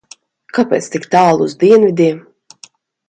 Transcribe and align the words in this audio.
Kāpēc 0.57 0.87
tik 0.95 1.05
tālu 1.15 1.47
uz 1.49 1.53
dienvidiem? 1.65 2.21